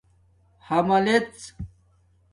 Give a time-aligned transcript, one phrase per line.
[0.59, 1.53] حَملژ